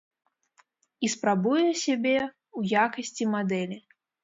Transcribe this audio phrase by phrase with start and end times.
[1.07, 3.81] І спрабуе сябе ў якасці мадэлі.